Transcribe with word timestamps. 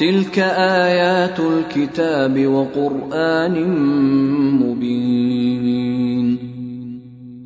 تلك 0.00 0.38
آيات 0.88 1.40
الكتاب 1.40 2.46
وقرآن 2.46 3.56
مبين 4.62 6.30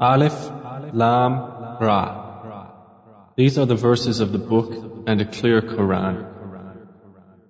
Aleph, 0.01 0.51
Lam, 0.93 1.33
Ra. 1.81 2.03
These 3.37 3.59
are 3.59 3.67
the 3.67 3.75
verses 3.75 4.21
of 4.21 4.31
the 4.31 4.39
book 4.39 4.71
and 5.09 5.21
a 5.21 5.25
clear 5.25 5.63
Quran. 5.63 6.27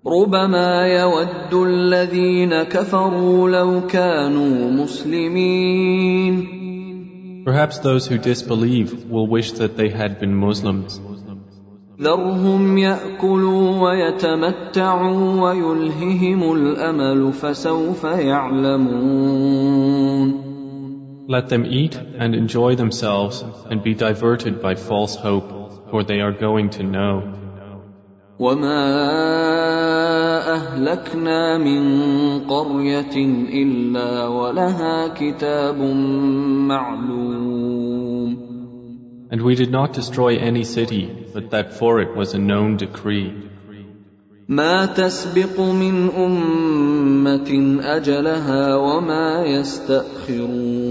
ربما 0.06 0.86
يود 0.86 1.54
الذين 1.54 2.62
كفروا 2.62 3.50
لو 3.50 3.86
كانوا 3.86 4.70
مسلمين 4.70 6.34
Perhaps 7.44 7.78
those 7.80 8.06
who 8.06 8.16
disbelieve 8.16 9.04
will 9.04 9.26
wish 9.26 9.52
that 9.52 9.76
they 9.76 9.90
had 9.90 10.18
been 10.18 10.34
Muslims. 10.34 10.98
ذرهم 12.00 12.78
ياكلوا 12.78 13.80
ويتمتعوا 13.82 15.40
ويلههم 15.42 16.52
الامل 16.52 17.32
فسوف 17.32 18.04
يعلمون 18.04 19.64
Let 21.26 21.48
them 21.48 21.64
eat 21.64 21.96
and 22.18 22.34
enjoy 22.34 22.74
themselves 22.74 23.42
and 23.70 23.82
be 23.82 23.94
diverted 23.94 24.60
by 24.60 24.74
false 24.74 25.16
hope, 25.16 25.50
for 25.90 26.04
they 26.04 26.20
are 26.20 26.32
going 26.32 26.68
to 26.70 26.82
know. 26.82 27.22
وما 28.38 28.84
اهلكنا 30.54 31.58
من 31.58 31.82
قريه 32.40 33.16
الا 33.62 34.26
ولها 34.26 35.08
كتاب 35.08 35.78
معلوم 36.68 37.53
And 39.33 39.41
we 39.41 39.55
did 39.55 39.71
not 39.71 39.93
destroy 39.93 40.37
any 40.37 40.63
city, 40.63 41.03
but 41.33 41.51
that 41.51 41.73
for 41.73 41.99
it 42.01 42.15
was 42.15 42.33
a 42.33 42.39
known 42.39 42.77
decree. 42.77 43.33
ما 44.49 44.85
تسبق 44.85 45.59
من 45.59 46.09
امه 46.09 47.79
اجلها 47.83 48.75
وما 48.75 49.45
يستاخرون 49.45 50.89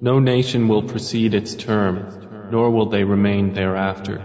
No 0.00 0.18
nation 0.20 0.68
will 0.68 0.82
precede 0.84 1.34
its 1.34 1.54
term, 1.54 2.06
nor 2.50 2.70
will 2.70 2.86
they 2.88 3.04
remain 3.04 3.52
thereafter. 3.52 4.20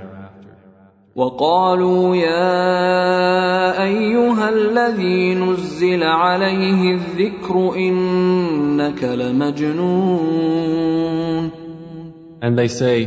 وقالوا 1.16 2.16
يا 2.16 3.84
ايها 3.84 4.50
الذي 4.50 5.36
نزل 5.36 6.04
عليه 6.04 6.96
الذكر 6.96 7.76
انك 7.76 9.04
لمجنون 9.04 10.64
And 12.42 12.58
they 12.58 12.68
say, 12.68 12.98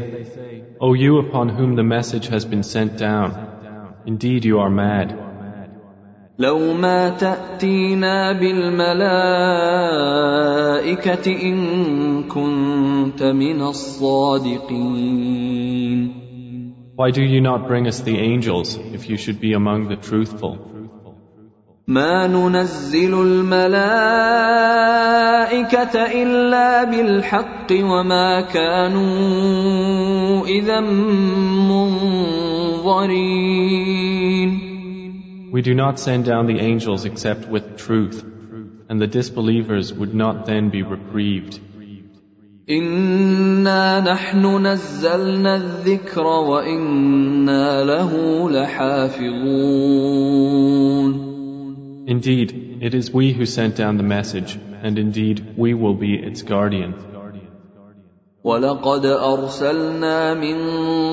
O 0.81 0.95
you 0.95 1.19
upon 1.19 1.49
whom 1.49 1.77
the 1.77 1.83
message 1.83 2.27
has 2.29 2.45
been 2.45 2.63
sent 2.63 2.99
down, 2.99 3.31
indeed 4.07 4.45
you 4.45 4.59
are 4.59 4.71
mad. 4.71 5.27
لو 6.39 6.73
ما 6.75 7.09
تاتينا 7.09 8.33
بالملائكه 8.33 9.07
ان 11.43 12.23
كنت 12.23 13.23
من 13.23 13.61
الصادقين 13.63 15.07
Why 16.97 17.11
do 17.11 17.23
you 17.23 17.41
not 17.43 17.69
bring 17.69 17.87
us 17.87 18.01
the 18.01 18.19
angels 18.19 18.79
if 18.93 19.09
you 19.09 19.17
should 19.17 19.41
be 19.41 19.53
among 19.55 19.89
the 19.89 19.97
truthful? 19.97 20.70
ما 21.88 22.28
ننزل 22.28 23.22
الملائكه 23.22 23.62
الا 26.24 26.84
بالحق 26.84 27.68
وما 27.72 28.42
كانوا 28.42 30.46
اذا 30.46 30.80
منظرين 31.70 33.12
We 35.54 35.62
do 35.62 35.74
not 35.74 36.00
send 36.00 36.24
down 36.26 36.48
the 36.48 36.62
angels 36.62 37.04
except 37.04 37.50
with 37.50 37.76
truth, 37.76 38.24
and 38.88 39.02
the 39.02 39.08
disbelievers 39.08 39.94
would 39.94 40.14
not 40.14 40.46
then 40.46 40.70
be 40.70 40.82
reprieved. 40.84 41.60
انا 42.70 44.00
نحن 44.00 44.68
نزلنا 44.68 45.56
الذكر 45.56 46.28
وأنا 46.28 47.84
له 47.84 48.12
لحافظون 48.52 49.92
Indeed, 52.07 52.79
it 52.83 52.95
is 52.95 53.11
we 53.11 53.33
who 53.33 53.47
sent 53.47 53.77
down 53.77 53.97
the 53.97 54.03
message, 54.03 54.59
and 54.83 54.99
indeed 54.99 55.55
we 55.57 55.75
will 55.75 55.95
be 55.95 56.15
its 56.15 56.43
guardian. 56.43 56.95
ولقد 58.45 59.07
ارسلنا 59.07 60.35
من 60.35 60.57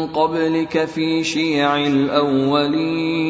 قبلك 0.07 0.85
في 0.85 1.23
شيع 1.23 1.87
الاولين 1.87 3.23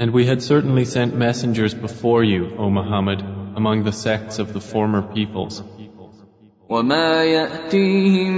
And 0.00 0.10
we 0.10 0.24
had 0.24 0.42
certainly 0.42 0.84
sent 0.84 1.14
messengers 1.14 1.74
before 1.74 2.24
you, 2.24 2.50
O 2.58 2.70
Muhammad, 2.70 3.22
among 3.56 3.84
the 3.84 3.92
sects 3.92 4.38
of 4.38 4.52
the 4.54 4.60
former 4.60 5.02
peoples. 5.02 5.62
وما 6.68 7.24
ياتيهم 7.24 8.32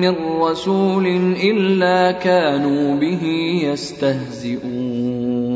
من 0.00 0.14
رسول 0.40 1.06
الا 1.36 2.12
كانوا 2.12 2.96
به 2.96 3.22
يستهزئون 3.62 5.51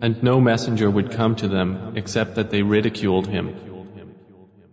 And 0.00 0.22
no 0.22 0.40
messenger 0.40 0.90
would 0.90 1.10
come 1.12 1.36
to 1.36 1.48
them 1.48 1.94
except 1.96 2.34
that 2.36 2.50
they 2.50 2.62
ridiculed 2.62 3.26
him. 3.26 3.54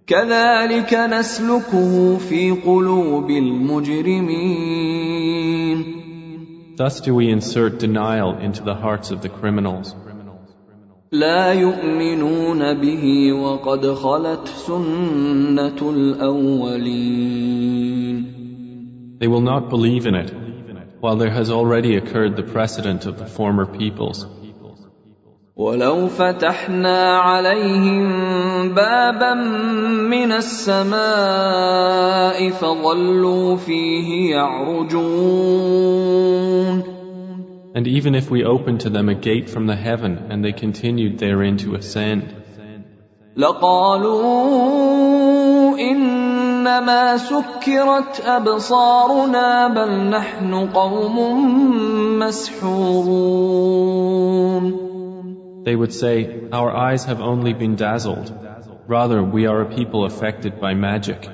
كذلك 0.08 0.94
نسلكه 0.94 2.18
في 2.18 2.52
قلوب 2.52 3.30
المجرمين 3.30 4.72
Thus 6.76 7.02
do 7.02 7.14
we 7.14 7.30
insert 7.30 7.80
denial 7.80 8.38
into 8.38 8.64
the 8.64 8.74
hearts 8.74 9.12
of 9.12 9.22
the 9.22 9.30
criminals. 9.30 9.96
لا 11.12 11.54
يؤمنون 11.54 12.74
به 12.74 13.34
وقد 13.34 13.94
خلت 13.94 14.48
سنه 14.48 15.90
الاولين 15.90 17.32
They 19.20 19.28
will 19.28 19.42
not 19.42 19.70
believe 19.70 20.08
in 20.08 20.16
it, 20.16 20.34
while 21.00 21.18
there 21.18 21.30
has 21.30 21.52
already 21.52 21.96
occurred 21.96 22.36
the 22.36 22.44
precedent 22.44 23.06
of 23.06 23.20
the 23.20 23.26
former 23.26 23.66
peoples. 23.66 24.26
ولو 25.56 26.06
فتحنا 26.06 27.19
عليهم 27.19 28.09
بابا 28.75 29.34
من 29.34 30.33
السماء 30.33 30.97
فظلوا 32.50 33.56
فيه 33.56 34.31
يعرجون 34.31 35.37
And 37.75 37.87
even 37.87 38.15
if 38.15 38.31
we 38.31 38.45
opened 38.45 38.81
to 38.81 38.91
them 38.91 39.09
a 39.09 39.15
gate 39.15 39.49
from 39.49 39.66
the 39.66 39.77
heaven 39.77 40.19
and 40.31 40.45
they 40.45 40.53
continued 40.53 41.19
therein 41.19 41.56
to 41.59 41.75
ascend, 41.75 42.22
لقالوا 43.37 44.19
انما 45.78 47.16
سكرت 47.16 48.21
ابصارنا 48.27 49.69
بل 49.69 50.11
نحن 50.11 50.55
قوم 50.55 51.19
مسحورون 52.19 53.56
they 55.66 55.76
would 55.76 55.94
say, 55.94 56.50
Our 56.52 56.72
eyes 56.76 57.06
have 57.06 57.22
only 57.22 57.54
been 57.54 57.76
dazzled. 57.76 58.32
Rather, 58.88 59.23
we 59.23 59.46
are 59.46 59.62
a 59.62 59.66
people 59.66 60.06
affected 60.06 60.59
by 60.59 60.73
magic. 60.73 61.29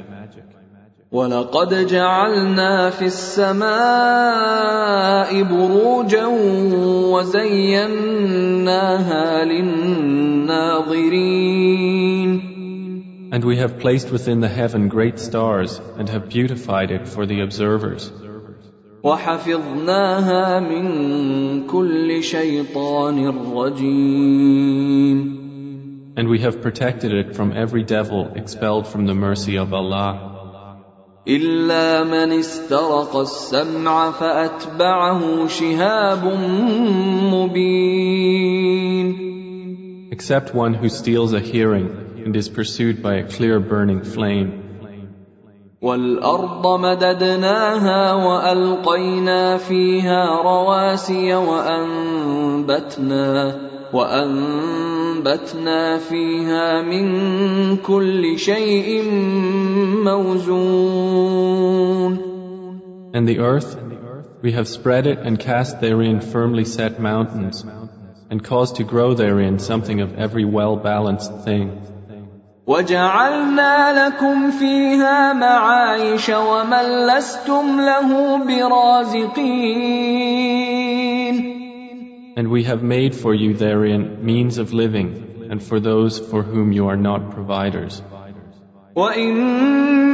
ولقد 1.11 1.87
جعلنا 1.87 2.89
في 2.89 3.05
السماء 3.05 3.67
بروجا 5.43 6.25
وزيناها 7.15 8.25
للناظرين 9.45 11.07
And 13.29 13.43
we 13.43 13.57
have 13.57 13.79
placed 13.79 14.09
within 14.11 14.39
the 14.41 14.47
heaven 14.47 14.87
great 14.89 15.19
stars 15.19 15.81
and 15.97 16.09
have 16.09 16.29
beautified 16.29 16.91
it 16.91 17.07
for 17.07 17.25
the 17.25 17.41
observers. 17.41 18.11
وحفظناها 19.03 20.59
من 20.59 21.67
كل 21.67 22.23
شيطان 22.23 23.27
رجيم 23.55 25.37
And 26.17 26.27
we 26.29 26.39
have 26.39 26.61
protected 26.63 27.13
it 27.13 27.35
from 27.35 27.53
every 27.53 27.83
devil 27.83 28.31
expelled 28.35 28.87
from 28.87 29.05
the 29.05 29.13
mercy 29.13 29.57
of 29.57 29.71
Allah. 29.73 30.33
إلا 31.27 32.03
من 32.03 32.31
استرق 32.31 33.15
السمع 33.15 34.11
فأتبعه 34.11 35.47
شهاب 35.47 36.23
مبين 37.33 38.47
except 40.11 40.55
one 40.55 40.73
who 40.73 40.89
steals 40.89 41.33
a 41.33 41.39
hearing 41.39 42.23
and 42.25 42.35
is 42.35 42.49
pursued 42.49 43.03
by 43.03 43.17
a 43.17 43.27
clear 43.27 43.59
burning 43.59 44.03
flame. 44.03 44.60
والأرض 45.82 46.80
مددناها 46.80 48.14
وألقينا 48.14 49.56
فيها 49.56 50.42
رواسي 50.42 51.34
وأنبتنا 51.34 53.32
وأنبتنا 53.92 55.98
فيها 55.98 56.82
من 56.82 57.06
كل 57.76 58.38
شيء 58.38 59.02
موزون 60.04 61.72
And 63.14 63.28
the 63.28 63.40
earth, 63.40 63.76
we 64.40 64.52
have 64.52 64.66
spread 64.68 65.06
it 65.06 65.18
and 65.18 65.38
cast 65.38 65.82
therein 65.82 66.20
firmly 66.20 66.64
set 66.64 66.98
mountains, 66.98 67.62
and 68.30 68.42
caused 68.42 68.76
to 68.76 68.84
grow 68.84 69.12
therein 69.12 69.58
something 69.58 70.00
of 70.00 70.14
every 70.14 70.46
well-balanced 70.46 71.44
thing. 71.44 71.91
وجعلنا 72.66 74.06
لكم 74.06 74.50
فيها 74.50 75.32
معايش 75.32 76.28
ومن 76.28 77.06
لستم 77.06 77.80
له 77.80 78.38
برازقين 78.38 79.92
And 82.34 82.48
we 82.48 82.62
have 82.64 82.82
made 82.82 83.14
for 83.14 83.34
you 83.34 83.52
therein 83.52 84.24
means 84.24 84.56
of 84.56 84.72
living, 84.72 85.08
and 85.50 85.62
for 85.62 85.78
those 85.80 86.18
for 86.18 86.42
whom 86.42 86.72
you 86.72 86.88
are 86.88 86.96
not 86.96 87.30
providers. 87.30 88.02
وإن 88.96 89.34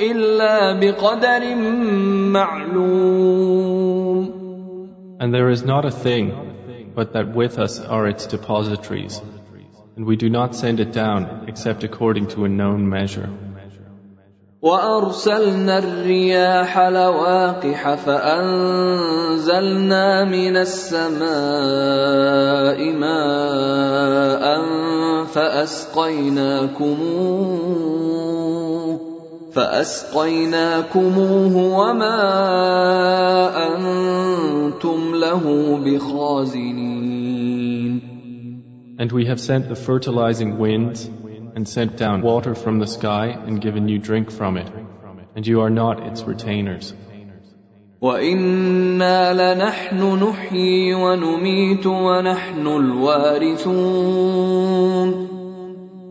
إلا 0.00 0.72
بقدر 0.80 1.54
معلوم 2.34 3.60
And 5.20 5.34
there 5.34 5.50
is 5.50 5.62
not 5.62 5.84
a 5.84 5.90
thing, 5.90 6.32
but 6.94 7.12
that 7.12 7.34
with 7.34 7.58
us 7.58 7.78
are 7.78 8.06
its 8.08 8.26
depositories, 8.26 9.20
and 9.96 10.06
we 10.06 10.16
do 10.16 10.30
not 10.30 10.54
send 10.54 10.80
it 10.80 10.92
down 10.94 11.44
except 11.46 11.84
according 11.84 12.28
to 12.28 12.46
a 12.46 12.48
known 12.48 12.88
measure. 12.88 13.28
وأرسلنا 14.62 15.78
الرياح 15.78 16.78
لواقح 16.78 17.94
فأنزلنا 17.94 19.44
من 20.24 20.56
السماء 20.56 21.30
ماء 22.92 24.64
فأسقيناكموه 25.24 26.90
فأسقيناكموه 29.54 31.56
وما 31.78 32.20
أنتم 33.66 35.14
له 35.14 35.44
بخازنين 35.84 36.90
And 38.98 39.12
we 39.12 39.24
have 39.26 39.40
sent 39.40 39.68
the 39.68 39.76
fertilizing 39.76 40.58
winds 40.58 41.08
and 41.54 41.66
sent 41.66 41.96
down 41.96 42.20
water 42.22 42.54
from 42.54 42.78
the 42.78 42.86
sky 42.86 43.28
and 43.28 43.60
given 43.60 43.88
you 43.88 43.98
drink 43.98 44.30
from 44.30 44.56
it, 44.58 44.70
and 45.34 45.46
you 45.46 45.62
are 45.62 45.70
not 45.70 46.06
its 46.06 46.22
retainers. 46.22 46.92
وإنا 48.02 49.32
لنحن 49.32 50.18
نحيي 50.24 50.94
ونميت 50.94 51.86
ونحن 51.86 52.66
الوارثون 52.66 54.00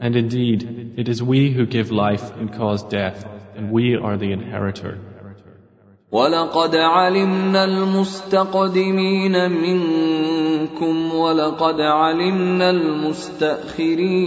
And 0.01 0.15
indeed, 0.15 0.93
it 0.97 1.09
is 1.09 1.21
we 1.21 1.51
who 1.51 1.65
give 1.65 1.91
life 1.91 2.31
and 2.37 2.53
cause 2.53 2.83
death, 2.83 3.25
and 3.55 3.71
we 3.71 3.95
are 3.95 4.17
the 4.17 4.31
inheritor. 4.31 4.97
ولقد 6.11 6.75
علمنا 6.75 7.63
المستقدمين 7.63 9.51
منكم 9.51 11.13
ولقد 11.15 11.81
علمنا 11.81 12.69
المستأخرين 12.69 14.19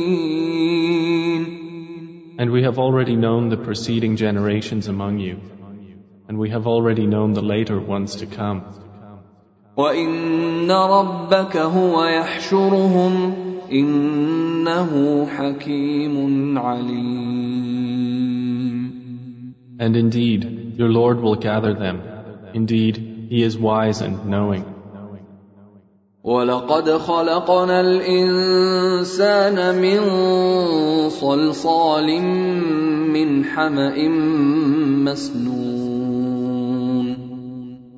And 2.38 2.50
we 2.50 2.62
have 2.62 2.78
already 2.78 3.14
known 3.14 3.50
the 3.50 3.56
preceding 3.56 4.16
generations 4.16 4.88
among 4.88 5.18
you, 5.18 5.38
and 6.28 6.38
we 6.38 6.48
have 6.50 6.66
already 6.66 7.06
known 7.06 7.34
the 7.34 7.42
later 7.42 7.78
ones 7.78 8.16
to 8.16 8.26
come. 8.26 8.62
وإن 9.76 10.70
ربك 10.70 11.56
هو 11.56 12.04
يحشرهم 12.04 13.34
إنه 13.72 15.26
حكيم 15.26 16.58
عليم 16.58 17.95
And 19.78 19.96
indeed, 19.96 20.74
your 20.76 20.88
Lord 20.88 21.20
will 21.20 21.36
gather 21.36 21.74
them. 21.74 22.02
Indeed, 22.54 23.26
He 23.30 23.42
is 23.42 23.56
wise 23.58 24.00
and 24.00 24.26
knowing. 24.26 24.64
ولقد 26.24 26.88
خلقنا 26.90 27.80
الإنسان 27.80 29.56
من 29.82 30.00
صلصال 31.10 32.22
من 33.10 33.44
حمأ 33.44 34.08
مسنون 35.04 35.72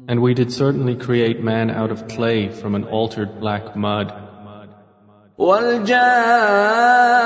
And 0.08 0.20
we 0.20 0.34
did 0.34 0.52
certainly 0.52 0.96
create 0.96 1.42
man 1.42 1.70
out 1.70 1.90
of 1.90 2.08
clay 2.08 2.48
from 2.48 2.74
an 2.74 2.84
altered 2.84 3.40
black 3.40 3.74
mud. 3.76 4.12
والجان 5.38 7.24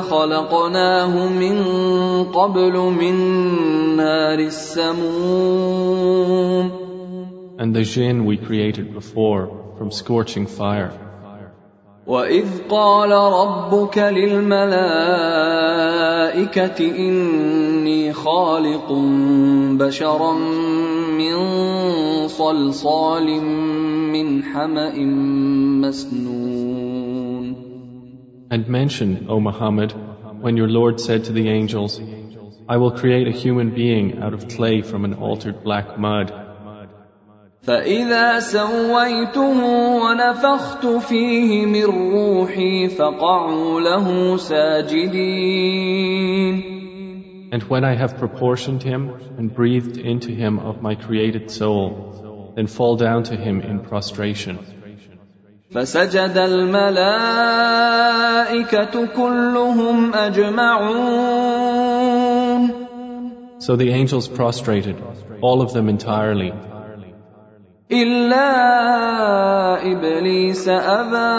خلقناه 0.00 1.28
من 1.28 1.56
قبل 2.24 2.74
من 2.76 3.16
نار 3.96 4.38
السموم 4.38 5.88
And 7.60 7.74
the 7.74 7.82
jinn 7.82 8.24
we 8.24 8.36
created 8.36 8.94
before 8.94 9.48
from 9.78 9.90
scorching 9.90 10.46
fire. 10.46 10.92
وإذ 12.06 12.46
قال 12.70 13.10
ربك 13.10 13.98
للملائكة 13.98 14.68
إني 16.80 18.12
خالق 18.12 18.92
بشرا 19.72 20.32
من 21.18 21.36
صلصال 22.28 23.42
من 24.12 24.44
حمأ 24.44 24.94
مسنون 25.84 27.07
And 28.49 28.67
mention, 28.67 29.25
O 29.29 29.39
Muhammad, 29.39 29.93
when 30.41 30.57
your 30.57 30.67
Lord 30.67 30.99
said 30.99 31.23
to 31.25 31.33
the 31.33 31.49
angels, 31.49 31.99
I 32.67 32.77
will 32.77 32.91
create 32.91 33.27
a 33.27 33.31
human 33.31 33.73
being 33.73 34.21
out 34.21 34.33
of 34.33 34.47
clay 34.47 34.81
from 34.81 35.05
an 35.05 35.13
altered 35.15 35.63
black 35.63 35.97
mud. 35.97 36.31
فإذا 37.63 38.39
سويته 38.39 39.65
ونفخت 40.03 40.85
فيه 40.85 41.65
من 41.65 41.85
روحي 41.85 42.87
فقعوا 42.87 43.81
له 43.81 44.37
ساجدين 44.37 45.93
And 47.53 47.63
when 47.63 47.83
I 47.85 47.95
have 47.95 48.17
proportioned 48.17 48.81
him 48.83 49.11
and 49.37 49.53
breathed 49.53 49.97
into 49.97 50.31
him 50.31 50.57
of 50.59 50.81
my 50.81 50.95
created 50.95 51.51
soul, 51.51 52.51
then 52.55 52.67
fall 52.67 52.97
down 52.97 53.23
to 53.23 53.35
him 53.35 53.61
in 53.61 53.79
prostration. 53.79 54.57
فسجد 55.71 56.37
الملائكة 56.37 57.05
كلهم 59.05 60.13
أجمعون 60.13 61.63
So 63.59 63.75
the 63.77 63.91
angels 63.91 64.27
prostrated, 64.27 64.95
all 65.41 65.61
of 65.61 65.71
them 65.73 65.87
entirely, 65.89 66.53
إلا 67.91 68.51
إبليس 69.91 70.67
أبى 70.69 71.33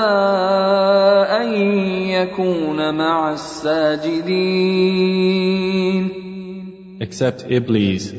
أن 1.40 1.48
يكون 2.08 2.94
مع 2.94 3.32
الساجدين 3.32 4.64
except 7.00 7.44
Iblis. 7.50 8.10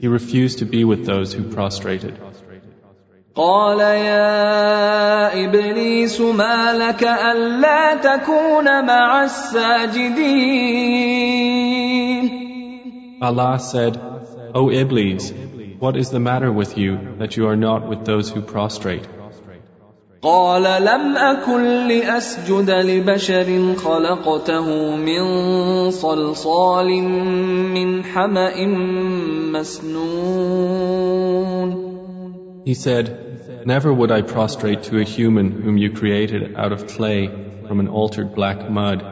He 0.00 0.08
refused 0.08 0.58
to 0.58 0.66
be 0.66 0.84
with 0.84 1.06
those 1.06 1.32
who 1.32 1.44
prostrated. 1.44 2.14
قال 3.39 3.79
يا 3.79 5.45
إبليس 5.45 6.21
ما 6.21 6.73
لك 6.73 7.03
ألا 7.03 7.95
تكون 7.95 8.85
مع 8.85 9.23
الساجدين 9.23 10.79
Allah 13.21 13.59
said, 13.59 13.99
O 14.55 14.69
Iblis, 14.71 15.31
what 15.79 15.95
is 15.95 16.09
the 16.09 16.19
matter 16.19 16.51
with 16.51 16.77
you 16.77 16.97
that 17.19 17.37
you 17.37 17.47
are 17.47 17.55
not 17.55 17.87
with 17.87 18.03
those 18.05 18.29
who 18.29 18.41
prostrate? 18.41 19.07
قال 20.21 20.63
لم 20.63 21.17
أكن 21.17 21.87
لأسجد 21.87 22.69
لبشر 22.69 23.75
خلقته 23.75 24.95
من 24.95 25.23
صلصال 25.91 27.03
من 27.73 28.03
حمأ 28.03 28.65
مسنون 29.53 30.89
He 32.65 32.73
said, 32.73 33.28
Never 33.66 33.92
would 33.92 34.10
I 34.10 34.22
prostrate 34.22 34.84
to 34.84 34.98
a 35.00 35.04
human 35.04 35.62
whom 35.62 35.76
you 35.78 35.90
created 35.90 36.56
out 36.56 36.72
of 36.72 36.86
clay 36.86 37.28
from 37.66 37.80
an 37.80 37.88
altered 37.88 38.34
black 38.34 38.70
mud. 38.70 39.02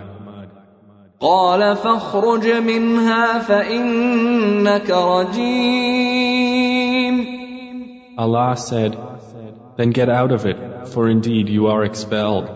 قال 1.20 1.76
فاخرج 1.76 2.46
منها 2.46 3.38
فإنك 3.38 4.90
رجيم 4.90 6.32
Allah 8.18 8.56
said, 8.56 8.96
Then 9.76 9.90
get 9.90 10.08
out 10.08 10.32
of 10.32 10.46
it, 10.46 10.88
for 10.88 11.08
indeed 11.08 11.48
you 11.48 11.68
are 11.68 11.84
expelled. 11.84 12.48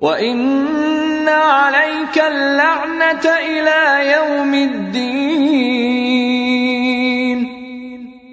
وإن 0.00 1.28
عليك 1.28 2.18
اللعنة 2.18 3.24
إلى 3.26 4.12
يوم 4.12 4.54
الدين 4.54 5.58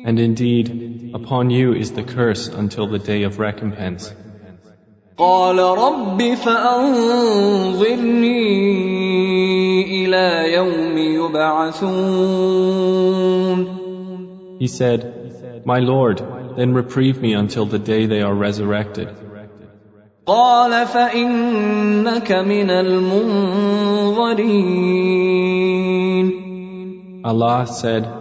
And 0.06 0.20
indeed, 0.20 0.89
upon 1.14 1.50
you 1.50 1.74
is 1.74 1.92
the 1.92 2.04
curse 2.04 2.48
until 2.48 2.88
the 2.88 3.00
day 3.00 3.24
of 3.24 3.40
recompense. 3.40 4.14
قال 5.18 5.58
رب 5.60 6.34
فأنظرني 6.36 7.66
إلى 10.06 10.54
يوم 10.54 10.98
يبعثون 10.98 12.46
He 14.60 14.68
said, 14.68 15.64
My 15.66 15.80
Lord, 15.80 16.22
then 16.58 16.74
reprieve 16.74 17.22
me 17.22 17.34
until 17.34 17.66
the 17.66 17.80
day 17.80 18.06
they 18.06 18.22
are 18.22 18.34
resurrected. 18.34 19.10
قال 20.26 20.88
فإنك 20.88 22.32
من 22.32 22.70
المنظرين 22.70 23.96
Allah 27.24 27.66
said, 27.68 28.19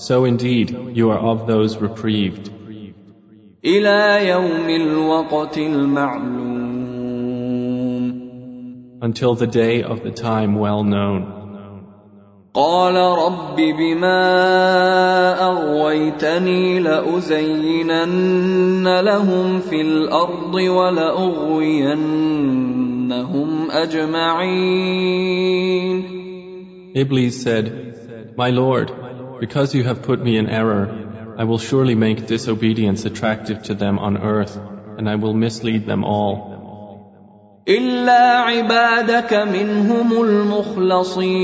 So 0.00 0.24
indeed, 0.24 0.70
you 0.92 1.10
are 1.10 1.18
of 1.18 1.46
those 1.46 1.76
reprieved. 1.76 2.50
إلى 3.64 4.28
يوم 4.28 4.68
الوقت 4.68 5.58
المعلوم 5.58 6.56
Until 9.02 9.34
the 9.34 9.46
day 9.46 9.82
of 9.82 10.02
the 10.02 10.10
time 10.10 10.54
well 10.54 10.82
known. 10.84 11.36
قال 12.54 12.96
رب 12.96 13.56
بما 13.56 14.22
أغويتني 15.44 16.80
لأزينن 16.80 18.20
لهم 19.00 19.60
في 19.60 19.80
الأرض 19.80 20.54
ولأغوينهم 20.54 21.90
أجمعين 23.70 24.96
Iblis 26.94 27.42
said, 27.42 28.34
My 28.38 28.48
Lord, 28.48 28.90
because 29.40 29.74
you 29.74 29.84
have 29.84 30.02
put 30.02 30.22
me 30.22 30.36
in 30.36 30.48
error, 30.48 31.34
I 31.38 31.44
will 31.44 31.58
surely 31.58 31.94
make 31.94 32.26
disobedience 32.26 33.04
attractive 33.04 33.62
to 33.64 33.74
them 33.74 33.98
on 33.98 34.16
earth, 34.16 34.56
and 34.98 35.08
I 35.08 35.16
will 35.16 35.34
mislead 35.34 35.86
them 35.86 36.04
all. 36.04 36.56
إلا 37.68 38.40
عبادك 38.40 39.34
منهم 39.34 40.22
المخلصين 40.22 41.36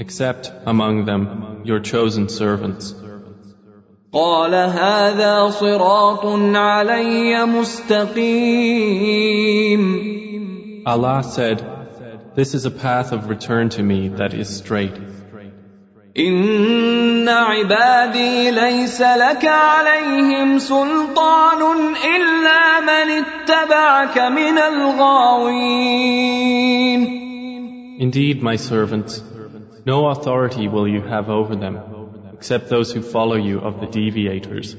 Except 0.00 0.52
among 0.66 1.04
them 1.04 1.62
your 1.64 1.80
chosen 1.80 2.28
servants. 2.28 2.94
قال 4.12 4.54
هذا 4.54 5.50
صراط 5.50 6.26
علي 6.54 7.46
مستقيم 7.46 8.86
Allah 10.86 11.22
said, 11.22 11.64
This 12.34 12.54
is 12.54 12.64
a 12.64 12.70
path 12.70 13.12
of 13.12 13.28
return 13.28 13.68
to 13.70 13.82
me 13.82 14.08
that 14.08 14.34
is 14.34 14.48
straight. 14.48 14.96
إن 16.18 17.28
عبادي 17.28 18.50
ليس 18.50 19.00
لك 19.00 19.44
عليهم 19.44 20.58
سلطان 20.58 21.60
إلا 22.16 22.80
من 22.80 23.10
اتبعك 23.24 24.18
من 24.18 24.58
الغاوين 24.58 25.96
Indeed, 27.98 28.42
my 28.42 28.56
servants, 28.56 29.22
no 29.86 30.08
authority 30.08 30.68
will 30.68 30.86
you 30.86 31.00
have 31.00 31.30
over 31.30 31.56
them, 31.56 31.78
except 32.34 32.68
those 32.68 32.92
who 32.92 33.00
follow 33.00 33.36
you 33.36 33.58
of 33.60 33.80
the 33.80 33.86
deviators. 33.86 34.76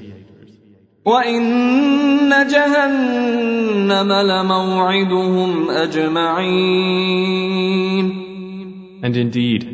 وإن 1.04 2.30
جهنم 2.46 4.12
لموعدهم 4.12 5.70
أجمعين 5.70 6.98
And 9.02 9.16
indeed, 9.16 9.71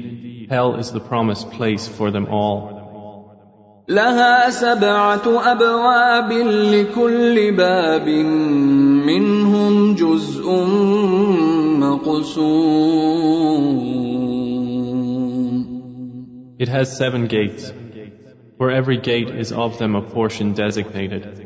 hell 0.49 0.76
is 0.76 0.92
the 0.92 1.00
promised 1.00 1.50
place 1.50 1.88
for 1.88 2.11
them 2.11 2.26
all. 2.26 2.85
لها 3.88 4.50
سبعة 4.50 5.52
أبواب 5.52 6.33
لكل 6.73 7.52
باب 7.56 8.09
منهم 9.06 9.94
جزء 9.94 10.44
مقسوم 11.78 13.04
It 16.59 16.68
has 16.68 16.97
seven 16.97 17.26
gates. 17.26 17.73
For 18.59 18.71
every 18.71 18.97
gate 18.97 19.28
is 19.28 19.52
of 19.52 19.78
them 19.78 19.94
a 19.97 20.02
portion 20.02 20.54
designated. 20.54 21.44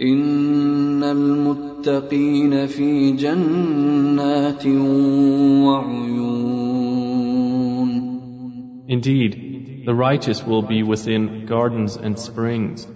إن 0.00 1.02
المتقين 1.02 2.66
في 2.66 3.12
جنات 3.12 4.66
وعيون 5.66 6.65
Indeed, 8.88 9.84
the 9.86 9.94
righteous 9.94 10.44
will 10.44 10.62
be 10.62 10.82
within 10.82 11.46
gardens 11.46 11.96
and 11.96 12.18
springs. 12.18 12.86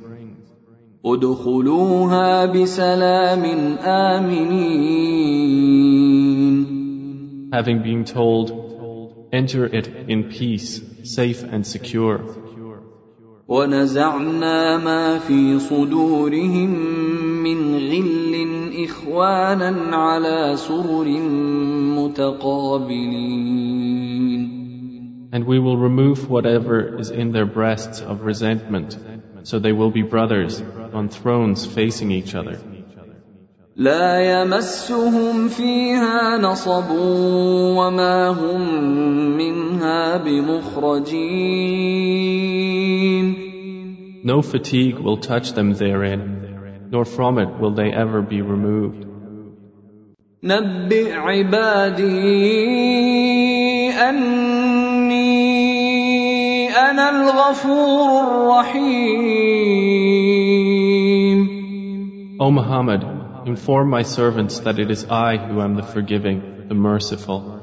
ادخلوها 1.05 2.47
بسلام 2.47 3.45
آمنين 3.85 5.47
Having 7.53 7.83
been 7.83 8.05
told, 8.05 8.51
enter 9.33 9.65
it 9.65 9.87
in 10.09 10.25
peace, 10.25 10.81
safe 11.05 11.43
and 11.45 11.67
secure. 11.67 12.21
ونزعنا 13.49 14.79
ما 14.79 15.19
في 15.19 15.59
صدورهم 15.59 16.71
من 17.43 17.75
غل 17.75 18.35
إخوانا 18.85 19.97
على 19.97 20.57
سرر 20.57 21.09
متقابلين 21.99 23.47
And 25.33 25.45
we 25.45 25.59
will 25.59 25.77
remove 25.77 26.31
whatever 26.31 26.99
is 26.99 27.11
in 27.11 27.33
their 27.33 27.47
breasts 27.47 28.01
of 28.01 28.23
resentment, 28.23 28.97
so 29.43 29.59
they 29.59 29.73
will 29.73 29.91
be 29.91 30.03
brothers 30.03 30.63
on 30.93 31.09
thrones 31.09 31.67
facing 31.67 32.11
each 32.11 32.35
other. 32.35 32.59
لا 33.77 34.21
يمسهم 34.21 35.49
فيها 35.49 36.39
نصب 36.39 36.91
وما 37.77 38.29
هم 38.29 38.61
منها 39.37 40.17
بمخرجين 40.17 41.47
No 44.25 44.43
fatigue 44.43 44.99
will 44.99 45.19
touch 45.19 45.53
them 45.53 45.75
therein, 45.75 46.89
nor 46.91 47.05
from 47.05 47.39
it 47.39 47.61
will 47.61 47.75
they 47.75 47.93
ever 47.93 48.23
be 48.23 48.41
removed. 48.43 49.07
نبئ 50.43 51.13
عبادي 51.13 52.07
أني 53.91 54.50
أنا 56.91 57.11
الغفور 57.11 58.21
الرحيم 58.29 59.57
O 62.39 62.51
Muhammad, 62.51 63.03
inform 63.47 63.89
my 63.89 64.03
servants 64.03 64.59
that 64.61 64.79
it 64.79 64.91
is 64.91 65.07
I 65.09 65.39
who 65.39 65.63
am 65.63 65.75
the 65.77 65.83
forgiving, 65.83 66.69
the 66.69 66.75
merciful, 66.75 67.63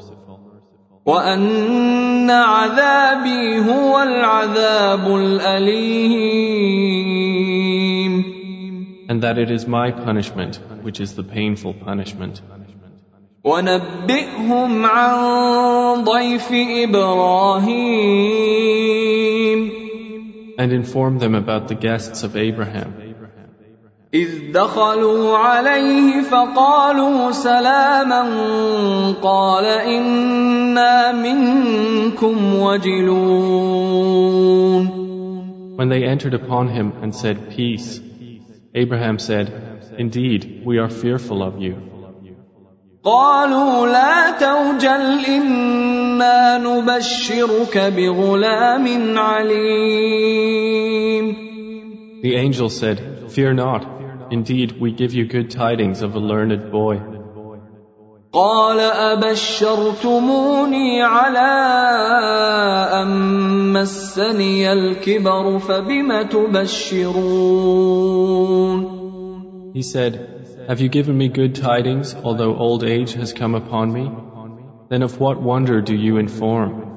وأن 1.05 2.29
عذابي 2.29 3.59
هو 3.59 4.01
العذاب 4.01 5.15
الأليم 5.15 6.63
and 9.09 9.21
that 9.21 9.37
it 9.37 9.51
is 9.51 9.67
my 9.67 9.91
punishment, 9.91 10.59
which 10.81 10.99
is 10.99 11.13
the 11.15 11.23
painful 11.23 11.73
punishment. 11.73 12.41
ونبئهم 13.47 14.85
عن 14.85 15.13
ضيف 16.03 16.51
إبراهيم 16.83 18.23
And 20.55 20.71
inform 20.71 21.17
them 21.19 21.35
about 21.35 21.67
the 21.67 21.75
guests 21.75 22.23
of 22.23 22.37
Abraham. 22.37 22.93
إذ 24.13 24.51
دخلوا 24.53 25.37
عليه 25.37 26.21
فقالوا 26.21 27.31
سلاما 27.31 28.21
قال 29.21 29.65
إنا 29.65 31.11
منكم 31.11 32.59
وجلون 32.59 34.23
When 35.75 35.89
they 35.89 36.03
entered 36.03 36.35
upon 36.35 36.67
him 36.69 36.93
and 37.01 37.15
said, 37.15 37.49
Peace, 37.49 37.99
Abraham 38.75 39.17
said, 39.17 39.51
Indeed, 39.97 40.61
we 40.63 40.77
are 40.77 40.89
fearful 40.89 41.41
of 41.41 41.59
you. 41.59 41.75
قالوا 43.08 43.86
لا 43.86 44.30
توجل 44.30 45.24
إنا 45.28 46.58
نبشرك 46.58 47.78
بغلام 47.96 49.18
عليم 49.18 50.68
The 52.20 52.34
angel 52.36 52.68
said, 52.68 52.98
Fear 53.30 53.54
not. 53.54 53.82
Indeed, 54.30 54.80
we 54.80 54.90
give 54.92 55.12
you 55.14 55.24
good 55.26 55.50
tidings 55.50 56.02
of 56.02 56.16
a 56.16 56.18
learned 56.18 56.70
boy. 56.72 56.96
قال 58.32 58.80
أبشرتموني 59.12 60.22
على 61.02 61.50
أن 63.02 63.08
مسني 63.72 64.72
الكبر 64.72 65.58
فبم 65.58 66.22
تبشرون 66.22 67.58
He 69.74 69.82
said, 69.82 70.37
Have 70.67 70.79
you 70.81 70.89
given 70.89 71.17
me 71.17 71.27
good 71.27 71.55
tidings, 71.55 72.15
although 72.15 72.55
old 72.55 72.83
age 72.83 73.13
has 73.13 73.33
come 73.33 73.55
upon 73.55 73.91
me? 73.91 74.09
Then 74.89 75.01
of 75.03 75.19
what 75.19 75.41
wonder 75.41 75.81
do 75.81 75.95
you 75.95 76.17
inform? 76.17 76.93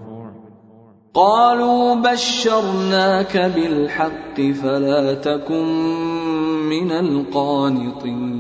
قالوا 1.15 1.95
بشرناك 1.95 3.37
بالحق 3.37 4.41
فلا 4.41 5.15
تكن 5.15 5.67
من 6.69 6.93
القانطين 6.93 8.37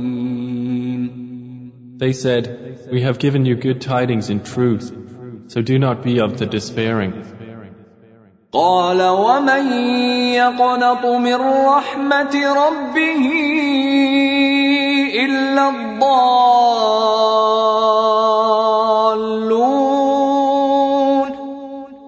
They 1.98 2.12
said, 2.12 2.88
We 2.92 3.00
have 3.02 3.18
given 3.18 3.46
you 3.46 3.54
good 3.54 3.80
tidings 3.80 4.28
in 4.28 4.42
truth, 4.44 4.92
so 5.48 5.62
do 5.62 5.78
not 5.78 6.02
be 6.02 6.20
of 6.20 6.36
the 6.38 6.44
despairing. 6.44 7.24
قال 8.52 9.02
ومن 9.02 9.72
يقنط 10.34 11.06
من 11.06 11.34
رحمة 11.66 12.34
ربه 12.56 13.26
إلا 15.20 15.68
الضالون 15.68 16.56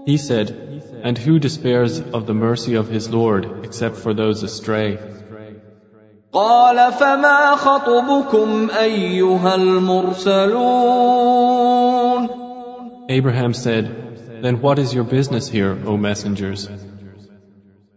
He 0.07 0.17
said, 0.17 0.49
And 1.05 1.19
who 1.19 1.38
despairs 1.38 2.00
of 2.00 2.26
the 2.26 2.35
mercy 2.35 2.75
of 2.75 2.88
his 2.88 3.11
Lord 3.11 3.64
except 3.64 3.97
for 3.97 4.14
those 4.14 4.43
astray? 4.43 4.99
قال 6.33 6.93
فما 6.93 7.57
خطبكم 7.57 8.71
أيها 8.71 9.55
المرسلون 9.55 11.09
Abraham 13.11 13.55
said, 13.55 14.43
Then 14.43 14.61
what 14.61 14.78
is 14.78 14.93
your 14.95 15.05
business 15.05 15.49
here, 15.49 15.78
O 15.87 15.97
messengers? 15.97 16.69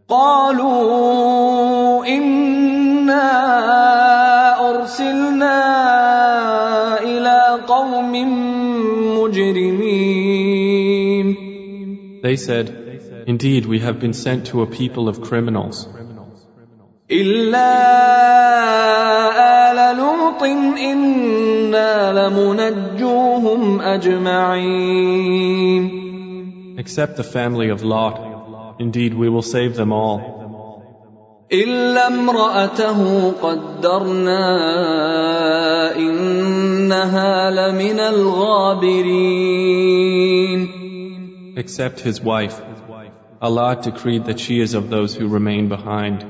قالوا 0.10 2.05
إنا 2.05 3.85
أرسلنا 4.86 5.58
إلى 7.03 7.60
قوم 7.67 8.13
مجرمين 9.17 10.91
They 12.24 12.36
said, 12.36 12.70
Indeed, 13.25 13.65
we 13.65 13.79
have 13.79 14.00
been 14.00 14.13
sent 14.13 14.46
to 14.48 14.62
a 14.62 14.67
people 14.67 15.10
of 15.10 15.22
criminals. 15.22 15.88
إلا 17.12 17.72
آل 19.72 19.98
لوط 19.98 20.43
إنا 20.43 22.13
لمنجوهم 22.13 23.81
أجمعين 23.81 25.22
Except 26.77 27.17
the 27.17 27.24
family 27.24 27.70
of 27.70 27.84
Lot. 27.84 28.77
Indeed, 28.79 29.13
we 29.13 29.29
will 29.29 29.41
save 29.41 29.75
them 29.75 29.91
all. 29.91 30.35
إلا 31.51 32.08
امرأته 32.08 33.31
قدرنا 33.31 34.46
إنها 35.96 37.51
لمن 37.51 38.00
الغابرين 38.00 39.51
Except 41.58 42.00
his 42.00 42.22
wife. 42.22 42.62
Allah 43.41 43.75
decreed 43.81 44.25
that 44.25 44.39
she 44.39 44.62
is 44.62 44.74
of 44.74 44.89
those 44.89 45.13
who 45.15 45.27
remain 45.27 45.67
behind. 45.67 46.25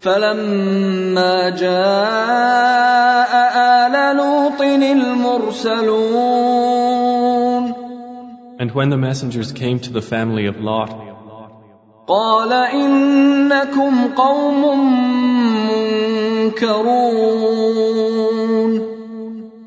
فلما 0.00 1.50
جاء 1.50 3.32
آل 3.56 4.16
لوط 4.16 4.60
المرسلون 4.60 6.30
And 8.58 8.72
when 8.72 8.88
the 8.90 8.96
messengers 8.96 9.52
came 9.52 9.78
to 9.80 9.90
the 9.92 10.02
family 10.02 10.46
of 10.46 10.60
Lot, 10.60 10.90
قال 12.06 12.52
إنكم 12.52 14.08
قوم 14.16 14.62
منكرون 16.50 17.20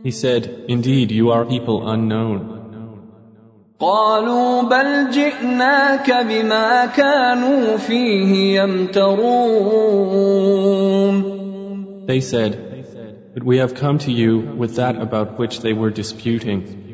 he 0.03 0.11
said, 0.11 0.65
Indeed, 0.67 1.11
you 1.11 1.31
are 1.31 1.45
people 1.45 1.87
unknown. 1.89 2.59
قالوا 3.79 4.61
بل 4.61 5.09
جئناك 5.11 6.11
بما 6.11 6.85
كانوا 6.85 7.77
فيه 7.77 8.61
يمترون 8.61 9.63
They 12.05 12.19
said, 12.19 12.73
But 13.33 13.43
we 13.43 13.57
have 13.59 13.75
come 13.75 13.99
to 13.99 14.11
you 14.11 14.39
with 14.57 14.75
that 14.75 15.01
about 15.01 15.39
which 15.39 15.61
they 15.61 15.71
were 15.71 15.89
disputing. 15.89 16.86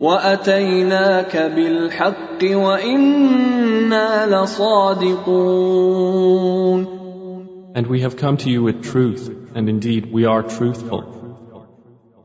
وأتيناك 0.00 1.36
بالحق 1.36 2.42
وإنا 2.42 4.26
لصادقون 4.42 5.80
And 7.72 7.86
we 7.86 8.00
have 8.00 8.16
come 8.16 8.36
to 8.38 8.50
you 8.50 8.64
with 8.64 8.82
truth, 8.82 9.30
and 9.54 9.68
indeed 9.68 10.10
we 10.12 10.24
are 10.24 10.42
truthful. 10.42 11.04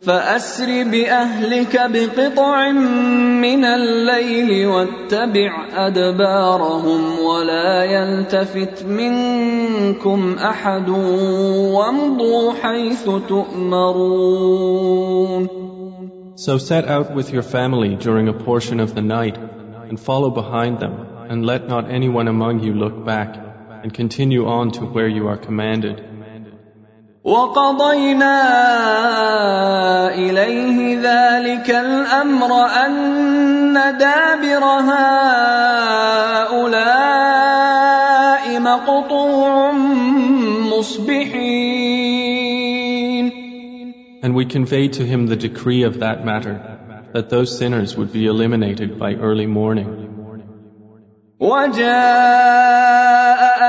فأسر 0.02 0.84
بأهلك 0.84 1.92
بقطع 1.92 2.72
من 3.42 3.66
الليل 3.66 4.68
واتبع 4.68 5.68
أدبارهم 5.88 7.20
ولا 7.20 7.84
يلتفت 7.84 8.84
منكم 8.86 10.36
أحد 10.38 10.90
وامضوا 10.90 12.54
حيث 12.54 13.10
تؤمرون 13.28 14.26
So 16.37 16.59
set 16.59 16.85
out 16.89 17.15
with 17.15 17.31
your 17.31 17.43
family 17.43 17.97
during 17.97 18.29
a 18.29 18.33
portion 18.33 18.81
of 18.81 18.95
the 18.95 19.03
night, 19.03 19.37
and 19.89 19.99
follow 20.01 20.31
behind 20.31 20.79
them, 20.79 20.95
and 21.29 21.45
let 21.45 21.69
not 21.69 21.91
anyone 21.91 22.29
among 22.29 22.61
you 22.61 22.73
look 22.73 23.05
back, 23.05 23.37
and 23.83 23.93
continue 23.93 24.47
on 24.47 24.71
to 24.73 24.87
where 24.87 25.09
you 25.09 25.29
are 25.29 25.37
commanded. 25.37 25.97
وقضينا 27.25 28.39
اليه 30.15 30.79
ذلك 31.03 31.71
الامر 31.71 32.67
ان 32.87 33.75
دابر 33.99 34.65
هؤلاء 34.65 35.61
مقطوع 38.61 39.73
مصبحين 40.73 41.64
And 44.25 44.35
we 44.35 44.45
conveyed 44.45 44.93
to 44.95 45.07
him 45.07 45.27
the 45.27 45.37
decree 45.37 45.83
of 45.85 46.01
that 46.01 46.25
matter, 46.25 46.57
that 47.15 47.31
those 47.31 47.57
sinners 47.59 47.97
would 47.97 48.13
be 48.13 48.27
eliminated 48.27 48.99
by 48.99 49.15
early 49.15 49.47
morning. 49.47 50.11
وجاء 51.41 52.91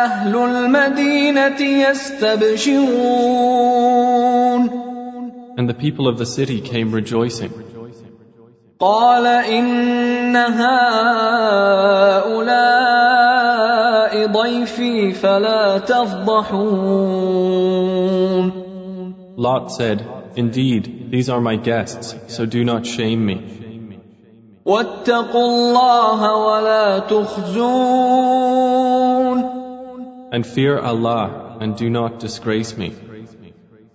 اهل 0.04 0.36
المدينه 0.36 1.62
يستبشرون 1.62 2.92
And 5.58 5.70
the 5.70 5.74
people 5.74 6.08
of 6.08 6.18
the 6.18 6.26
city 6.26 6.60
came 6.62 6.92
rejoicing. 6.92 7.52
قال 8.80 9.28
ان 9.28 10.36
هؤلاء 10.36 10.72
ضيفي 14.28 15.12
فلا 15.14 15.78
تفضحون 15.78 17.32
Lot 19.38 19.72
said, 19.72 20.06
Indeed, 20.36 21.12
these 21.12 21.30
are 21.30 21.42
my 21.42 21.56
guests, 21.58 22.16
so 22.28 22.46
do 22.46 22.64
not 22.64 22.86
shame 22.86 23.26
me. 23.26 23.62
واتقوا 24.66 25.46
الله 25.46 26.36
ولا 26.36 27.00
تخزون 27.00 28.52
And 30.34 30.46
fear 30.46 30.80
Allah, 30.80 31.58
and 31.60 31.76
do 31.76 31.90
not 31.90 32.20
disgrace 32.20 32.78
me. 32.78 32.94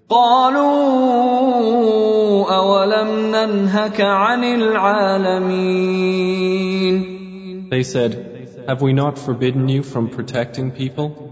قالوا 0.08 0.66
اولم 2.56 3.30
ننهك 3.34 4.00
عن 4.00 4.44
العالمين 4.44 5.76
They 7.70 7.82
said, 7.82 8.12
Have 8.68 8.82
we 8.82 8.92
not 8.92 9.18
forbidden 9.18 9.68
you 9.68 9.82
from 9.82 10.08
protecting 10.08 10.70
people? 10.70 11.26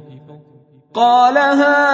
قال 0.94 1.36
هؤلاء 1.38 1.84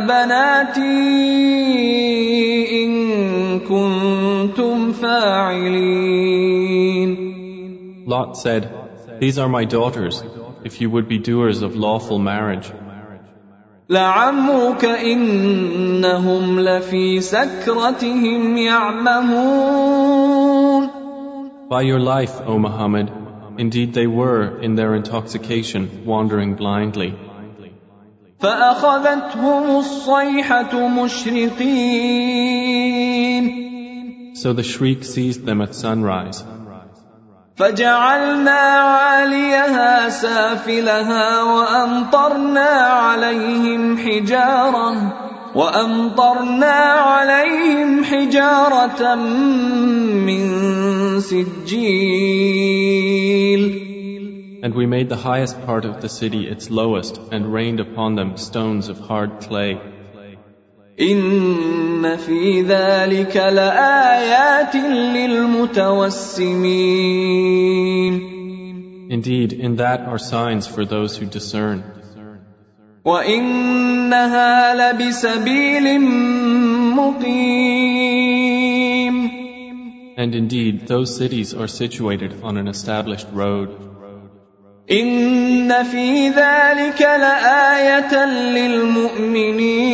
بناتي 0.00 1.24
ان 2.84 2.92
كنتم 3.60 4.92
فاعلين 4.92 6.44
Lot 8.06 8.36
said, 8.36 8.68
These 9.18 9.38
are 9.38 9.48
my 9.48 9.64
daughters, 9.64 10.22
if 10.62 10.80
you 10.80 10.90
would 10.90 11.08
be 11.08 11.18
doers 11.18 11.62
of 11.62 11.74
lawful 11.74 12.18
marriage. 12.18 12.70
لعمرك 13.90 14.84
انهم 14.84 16.60
لفي 16.60 17.20
سكرتهم 17.20 18.56
يعمهون 18.56 20.04
By 21.68 21.82
your 21.82 22.00
life, 22.00 22.40
O 22.46 22.58
Muhammad, 22.58 23.10
indeed 23.58 23.94
they 23.94 24.06
were 24.06 24.60
in 24.60 24.74
their 24.74 24.94
intoxication 24.94 26.04
wandering 26.06 26.54
blindly. 26.54 27.14
فأخذتهم 28.39 29.79
الصيحة 29.79 30.87
مشرقين 30.87 32.39
So 34.33 34.53
the 34.53 34.63
shriek 34.63 35.03
seized 35.03 35.45
them 35.45 35.61
at 35.61 35.75
sunrise. 35.75 36.43
فجعلنا 37.57 38.59
عاليها 38.79 40.09
سافلها 40.09 41.43
وأمطرنا 41.43 42.69
عليهم 43.03 43.97
حجارة 43.97 45.13
وأمطرنا 45.55 46.77
عليهم 47.11 48.03
حجارة 48.03 49.15
من 49.15 50.43
سجيل 51.19 52.69
And 54.62 54.74
we 54.74 54.86
made 54.86 55.08
the 55.08 55.16
highest 55.16 55.60
part 55.66 55.84
of 55.84 56.00
the 56.00 56.08
city 56.08 56.46
its 56.46 56.70
lowest 56.70 57.20
and 57.32 57.52
rained 57.52 57.80
upon 57.80 58.14
them 58.14 58.36
stones 58.36 58.88
of 58.88 58.98
hard 58.98 59.40
clay. 59.40 59.78
إن 61.00 62.16
في 62.16 62.62
ذلك 62.62 63.36
لآيات 63.36 64.76
للمتوسمين 64.76 65.94
Indeed, 69.10 69.52
in 69.52 69.76
that 69.76 70.00
are 70.00 70.18
signs 70.18 70.66
for 70.66 70.84
those 70.84 71.16
who 71.16 71.26
discern. 71.26 71.84
وإنها 73.04 74.74
لبسبيل 74.74 76.00
مقيم 76.96 77.84
And 80.16 80.34
indeed, 80.34 80.86
those 80.86 81.16
cities 81.16 81.52
are 81.54 81.66
situated 81.66 82.42
on 82.42 82.56
an 82.56 82.68
established 82.68 83.26
road. 83.32 83.94
إن 84.91 85.83
في 85.83 86.29
ذلك 86.29 87.01
لآية 87.01 88.25
للمؤمنين 88.25 89.89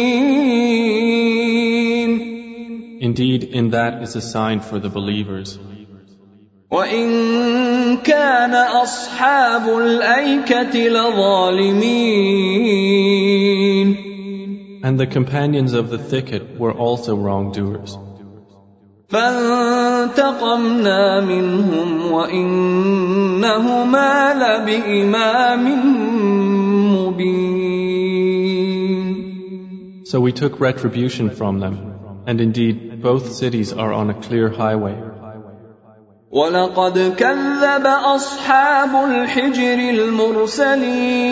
Indeed, 3.01 3.43
in 3.43 3.71
that 3.71 4.01
is 4.01 4.15
a 4.15 4.21
sign 4.21 4.61
for 4.61 4.79
the 4.79 4.89
believers. 4.89 5.59
وإن 6.71 7.97
كان 7.97 8.53
أصحاب 8.53 9.67
الأيكة 9.77 10.87
لظالمين 10.87 12.45
And 14.83 14.99
the 14.99 15.07
companions 15.07 15.73
of 15.73 15.89
the 15.89 15.97
thicket 15.97 16.57
were 16.59 16.71
also 16.71 17.15
wrongdoers. 17.15 17.97
فانتقمنا 19.07 21.01
منهم 21.21 22.11
وإنهما 22.11 23.73
لبإمام 24.33 25.65
مبين 26.97 27.65
So 30.05 30.19
we 30.21 30.31
took 30.31 30.59
retribution 30.59 31.29
from 31.31 31.59
them. 31.59 31.75
And 32.27 32.39
indeed, 32.39 33.01
both 33.01 33.33
cities 33.33 33.73
are 33.73 33.91
on 33.93 34.09
a 34.09 34.13
clear 34.13 34.49
highway. 34.49 34.95
ولقد 36.31 37.15
كذب 37.17 37.85
أصحاب 37.85 38.95
الحجر 39.09 39.79
المرسلين 39.89 41.25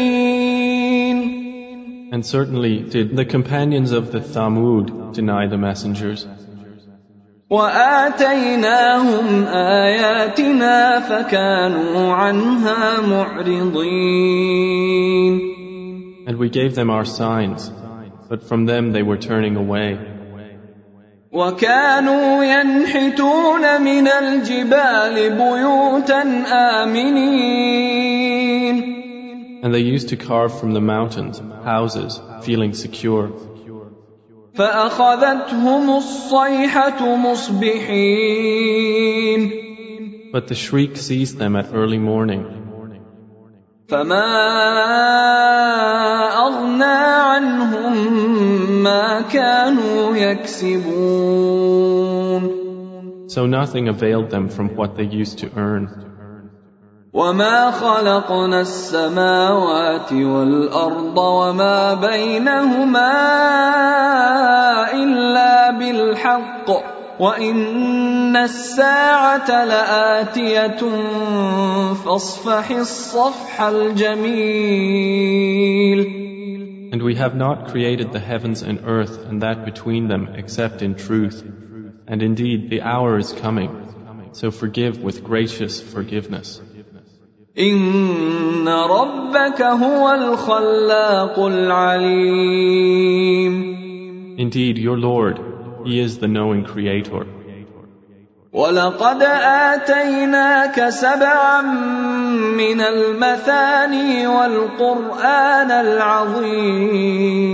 And 2.14 2.26
certainly 2.26 2.80
did 2.80 3.16
the 3.16 3.26
companions 3.26 3.92
of 3.92 4.12
the 4.12 4.20
Thamud 4.20 5.14
deny 5.14 5.48
the 5.48 5.58
messengers. 5.58 6.28
وآتيناهم 7.51 9.45
آياتنا 9.47 11.01
فكانوا 11.01 12.13
عنها 12.13 13.01
معرضين 13.01 14.59
And 16.27 16.37
we 16.37 16.51
gave 16.51 16.75
them 16.75 16.91
our 16.91 17.07
signs, 17.07 17.71
but 18.29 18.43
from 18.43 18.67
them 18.67 18.93
they 18.93 19.03
were 19.03 19.17
turning 19.17 19.57
away. 19.57 19.99
وكانوا 21.33 22.45
ينحتون 22.45 23.83
من 23.83 24.09
الجبال 24.09 25.31
بيوتا 25.31 26.23
آمنين 26.83 28.19
And 29.63 29.75
they 29.75 29.81
used 29.81 30.09
to 30.11 30.17
carve 30.17 30.53
from 30.61 30.73
the 30.73 30.81
mountains 30.81 31.41
houses, 31.65 32.21
feeling 32.43 32.73
secure. 32.75 33.31
فأخذتهم 34.55 35.91
الصيحة 35.97 37.17
مصبحين 37.17 38.69
But 40.33 40.47
the 40.49 40.55
shriek 40.55 40.97
seized 40.97 41.39
them 41.39 41.57
at 41.57 41.73
early 41.73 41.99
morning. 41.99 42.45
فما 43.89 44.29
أغنى 46.47 46.85
عنهم 46.85 47.95
ما 48.83 49.21
كانوا 49.21 50.17
يكسبون 50.17 51.79
So 53.29 53.47
nothing 53.47 53.89
availed 53.89 54.31
them 54.31 54.49
from 54.49 54.77
what 54.77 54.97
they 54.97 55.05
used 55.05 55.39
to 55.39 55.51
earn. 55.57 55.89
وما 57.14 57.72
خلقنا 57.72 58.62
السماوات 58.62 60.14
والأرض 60.14 61.18
وما 61.18 61.94
بينهما 61.94 63.14
إلا 64.94 65.72
بالحق 65.72 66.70
وإن 67.20 68.36
الساعة 68.36 69.66
لآتية 69.66 70.82
فاصفح 71.94 72.72
الصفح 72.72 73.62
الجميل 73.62 75.14
And 76.94 77.02
we 77.02 77.16
have 77.16 77.36
not 77.36 77.70
created 77.70 78.12
the 78.12 78.20
heavens 78.20 78.62
and 78.64 78.80
earth 78.86 79.26
and 79.28 79.42
that 79.42 79.66
between 79.66 80.08
them 80.08 80.30
except 80.36 80.82
in 80.82 80.96
truth. 80.96 81.44
And 82.08 82.22
indeed, 82.22 82.70
the 82.70 82.82
hour 82.82 83.18
is 83.18 83.32
coming. 83.34 83.72
So 84.34 84.52
forgive 84.52 85.02
with 85.02 85.24
gracious 85.24 85.82
forgiveness. 85.82 86.62
إن 87.59 88.69
ربك 88.69 89.63
هو 89.63 90.11
الخلاق 90.11 91.39
العليم 91.39 92.89
Indeed, 94.39 94.79
your 94.79 94.97
Lord, 94.97 95.41
He 95.85 95.99
is 95.99 96.19
the 96.19 96.29
knowing 96.29 96.65
Creator. 96.65 97.27
ولقد 98.53 99.23
آتيناك 99.23 100.89
سبعا 100.89 101.63
من 102.57 102.81
المثاني 102.81 104.27
والقرآن 104.27 105.71
العظيم 105.71 107.49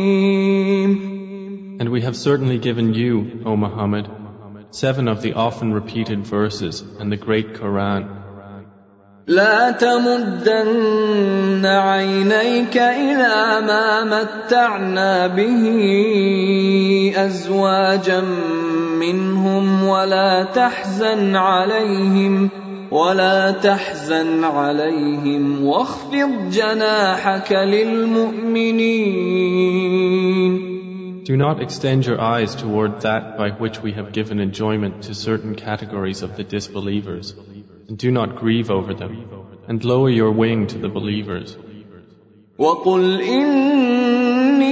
And 1.81 1.89
we 1.89 2.03
have 2.03 2.17
certainly 2.17 2.59
given 2.59 2.95
you, 2.95 3.43
O 3.45 3.57
Muhammad, 3.57 4.09
seven 4.71 5.09
of 5.09 5.23
the 5.23 5.33
often 5.35 5.73
repeated 5.73 6.25
verses 6.25 6.83
and 7.01 7.11
the 7.11 7.17
great 7.17 7.55
Quran. 7.55 8.18
لا 9.30 9.72
تمدن 9.72 11.66
عينيك 11.66 12.78
إلى 12.78 13.62
ما 13.62 14.04
متعنا 14.04 15.28
به 15.28 15.64
أزواجا 17.16 18.22
منهم 19.00 19.84
ولا 19.84 20.44
تحزن 20.44 21.36
عليهم 21.36 22.50
ولا 22.92 23.52
تحزن 23.52 24.44
عليهم 24.44 25.66
واخفض 25.66 26.50
جناحك 26.52 27.52
للمؤمنين 27.52 29.10
Do 31.30 31.38
not 31.38 31.62
extend 31.62 32.08
your 32.08 32.20
eyes 32.20 32.56
toward 32.56 33.02
that 33.02 33.38
by 33.38 33.52
which 33.52 33.84
we 33.84 33.92
have 33.92 34.12
given 34.12 34.40
enjoyment 34.40 35.04
to 35.04 35.14
certain 35.14 35.54
categories 35.54 36.24
of 36.24 36.36
the 36.36 36.44
disbelievers, 36.44 37.36
and 37.89 37.99
do 37.99 38.11
not 38.11 38.37
grieve 38.37 38.71
over 38.71 38.95
them, 38.95 39.29
and 39.69 39.85
lower 39.85 40.11
your 40.11 40.33
wing 40.33 40.67
to 40.69 40.79
the 40.79 40.89
believers. 40.89 41.57
وقل 42.59 43.21
إني 43.21 44.65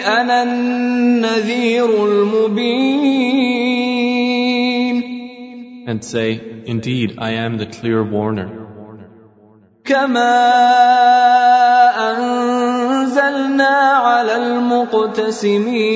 أنا 0.00 0.42
النذير 0.42 2.04
المبين 2.04 3.06
And 5.88 6.04
say, 6.04 6.40
Indeed, 6.66 7.18
I 7.18 7.30
am 7.30 7.58
the 7.58 7.66
clear 7.66 8.02
warner. 8.02 8.50
كما 9.84 10.34
أنزلنا 12.10 13.76
على 14.06 14.36
المقتسمين 14.36 15.86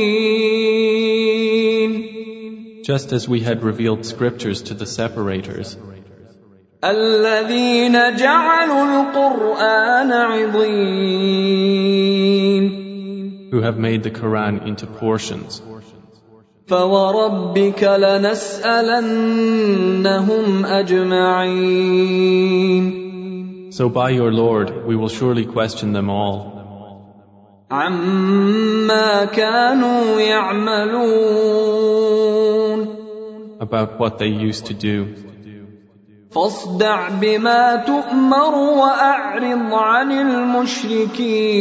Just 2.85 3.13
as 3.13 3.29
we 3.29 3.41
had 3.41 3.63
revealed 3.63 4.07
scriptures 4.07 4.63
to 4.63 4.75
the 4.75 4.87
separators, 4.87 5.77
الذين 6.85 8.17
جعلوا 8.17 8.85
القرآن 8.85 10.13
عضين 10.13 11.61
who 13.51 13.61
have 13.61 13.79
made 13.79 14.03
the 14.03 14.11
Quran 14.11 14.67
into 14.67 14.87
portions. 14.87 15.61
فوربك 16.67 17.83
لنسألنهم 17.83 19.07
أجمعين 20.67 22.11
So 23.73 23.89
by 23.89 24.11
your 24.11 24.33
Lord, 24.33 24.85
we 24.87 24.97
will 24.97 25.09
surely 25.09 25.45
question 25.47 25.93
them 25.93 26.11
all. 26.11 26.61
عما 27.71 29.25
كانوا 29.25 30.21
يعملون 30.21 31.91
about 33.65 33.99
what 33.99 34.19
they 34.19 34.29
used 34.29 34.67
to 34.67 34.75
do. 34.75 35.07
فاصدع 36.31 37.09
بما 37.09 37.77
تؤمر 37.87 38.55
واعرض 38.55 39.75
عن 39.75 40.13
المشركين 40.13 41.61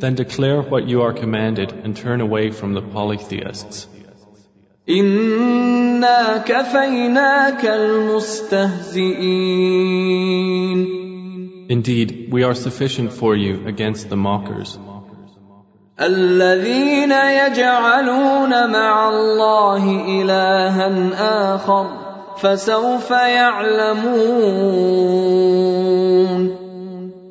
Then 0.00 0.14
declare 0.14 0.62
what 0.62 0.86
you 0.88 1.02
are 1.02 1.12
commanded 1.12 1.72
and 1.72 1.96
turn 1.96 2.20
away 2.20 2.50
from 2.50 2.74
the 2.74 2.82
polytheists. 2.82 3.88
انا 4.88 6.44
كفيناك 6.46 7.64
المستهزئين 7.64 8.88
Indeed, 11.68 12.32
we 12.32 12.44
are 12.44 12.54
sufficient 12.54 13.12
for 13.12 13.36
you 13.36 13.66
against 13.66 14.08
the 14.08 14.16
mockers. 14.16 14.78
الذين 16.02 17.12
يجعلون 17.12 18.70
مع 18.70 19.08
الله 19.08 19.84
الها 20.22 21.54
اخر 21.54 21.86
فسوف 22.38 23.10
يعلمون 23.10 24.58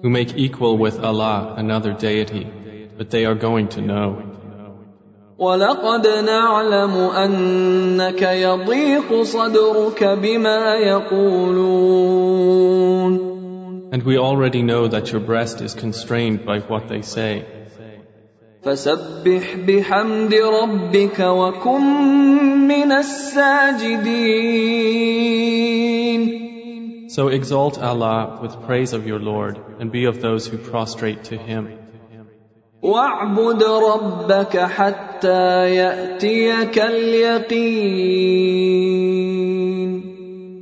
Who 0.04 0.10
make 0.10 0.38
equal 0.38 0.78
with 0.78 1.00
Allah 1.04 1.56
another 1.58 1.92
deity, 1.94 2.46
but 2.98 3.10
they 3.10 3.26
are 3.26 3.36
going 3.36 3.68
to 3.70 3.82
know. 3.82 4.22
ولقد 5.38 6.08
نعلم 6.08 6.92
انك 6.98 8.22
يضيق 8.22 9.22
صدرك 9.22 10.04
بما 10.04 10.76
يقولون 10.76 12.08
And 13.92 14.04
we 14.04 14.18
already 14.18 14.62
know 14.62 14.88
that 14.88 15.12
your 15.12 15.22
breast 15.22 15.62
is 15.62 15.74
constrained 15.74 16.46
by 16.46 16.60
what 16.60 16.90
they 16.90 17.02
say. 17.02 17.46
فسبح 18.64 19.56
بحمد 19.68 20.34
ربك 20.34 21.20
وكن 21.20 21.82
من 22.68 22.92
الساجدين 22.92 24.28
So 27.10 27.30
exalt 27.30 27.80
Allah 27.80 28.40
with 28.42 28.62
praise 28.68 28.94
of 28.94 29.08
your 29.08 29.20
Lord 29.20 29.58
and 29.80 29.92
be 29.92 30.06
of 30.06 30.22
those 30.22 30.46
who 30.48 30.58
prostrate 30.58 31.24
to 31.26 31.38
Him. 31.38 31.70
واعبد 32.82 33.64
ربك 33.64 34.58
حتى 34.58 35.76
ياتيك 35.76 36.80
اليقين 36.80 38.08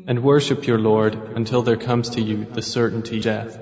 And 0.07 0.23
worship 0.23 0.67
your 0.67 0.77
Lord 0.79 1.15
until 1.35 1.63
there 1.63 1.77
comes 1.77 2.09
to 2.11 2.21
you 2.21 2.45
the 2.45 2.61
certainty 2.61 3.19
death. 3.19 3.57